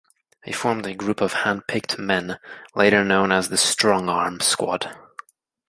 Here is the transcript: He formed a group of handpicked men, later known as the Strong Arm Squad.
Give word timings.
He 0.43 0.51
formed 0.51 0.87
a 0.87 0.95
group 0.95 1.21
of 1.21 1.31
handpicked 1.33 1.99
men, 1.99 2.39
later 2.73 3.03
known 3.05 3.31
as 3.31 3.49
the 3.49 3.57
Strong 3.57 4.09
Arm 4.09 4.39
Squad. 4.39 4.97